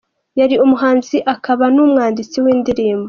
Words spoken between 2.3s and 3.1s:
w’indirimbo.